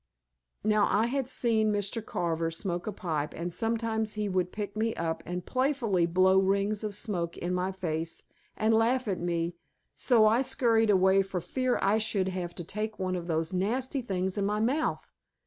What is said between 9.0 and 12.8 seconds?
at me so I scurried away for fear I should have to